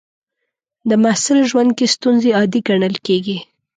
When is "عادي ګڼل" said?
2.37-2.95